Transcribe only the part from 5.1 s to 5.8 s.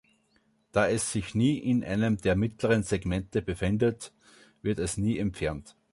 entfernt.